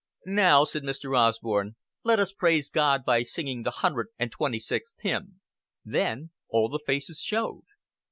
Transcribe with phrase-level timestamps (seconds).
[0.25, 1.15] "Now," said Mr.
[1.15, 5.41] Osborn, "let us praise God by singing the hundred and twenty sixth hymn."
[5.85, 7.65] Then all the faces showed.